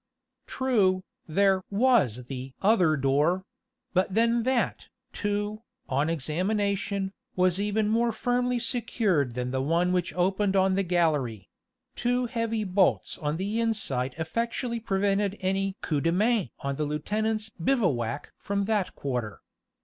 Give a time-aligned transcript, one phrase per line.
[0.47, 3.45] True, there was the "other door";
[3.93, 10.11] but then that, too, on examination, was even more firmly secured than the one which
[10.15, 11.49] opened on the gallery
[11.95, 17.49] two heavy bolts on the inside effectually prevented any coup de main on the lieutenant's
[17.59, 19.41] bivouac from that quarter.